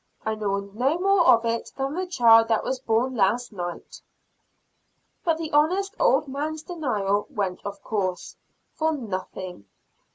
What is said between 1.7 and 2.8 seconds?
than the child that was